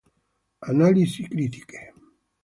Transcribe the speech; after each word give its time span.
Analisi 0.69 1.21
critiche 1.29 1.93